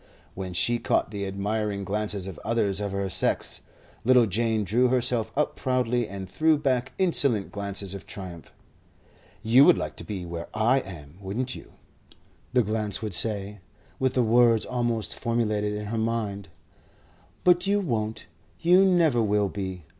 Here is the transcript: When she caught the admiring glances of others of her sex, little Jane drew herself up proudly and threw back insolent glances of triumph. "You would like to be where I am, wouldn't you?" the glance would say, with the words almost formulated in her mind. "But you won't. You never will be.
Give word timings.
When 0.33 0.53
she 0.53 0.79
caught 0.79 1.11
the 1.11 1.27
admiring 1.27 1.83
glances 1.83 2.25
of 2.25 2.39
others 2.43 2.79
of 2.79 2.91
her 2.91 3.07
sex, 3.07 3.61
little 4.03 4.25
Jane 4.25 4.63
drew 4.63 4.87
herself 4.87 5.31
up 5.37 5.55
proudly 5.55 6.07
and 6.07 6.27
threw 6.27 6.57
back 6.57 6.93
insolent 6.97 7.51
glances 7.51 7.93
of 7.93 8.07
triumph. 8.07 8.51
"You 9.43 9.63
would 9.65 9.77
like 9.77 9.95
to 9.97 10.03
be 10.03 10.25
where 10.25 10.47
I 10.55 10.79
am, 10.79 11.19
wouldn't 11.21 11.53
you?" 11.53 11.73
the 12.51 12.63
glance 12.63 13.03
would 13.03 13.13
say, 13.13 13.59
with 13.99 14.15
the 14.15 14.23
words 14.23 14.65
almost 14.65 15.13
formulated 15.19 15.73
in 15.75 15.85
her 15.85 15.99
mind. 15.99 16.49
"But 17.43 17.67
you 17.67 17.79
won't. 17.79 18.25
You 18.59 18.83
never 18.83 19.21
will 19.21 19.49
be. 19.49 19.85